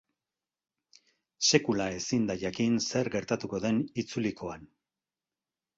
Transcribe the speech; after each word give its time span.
Sekula 1.49 1.87
ezin 1.99 2.25
da 2.31 2.37
jakin 2.45 2.81
zer 2.87 3.11
gertatuko 3.19 3.61
den 3.69 3.87
itzulikoan. 4.05 4.71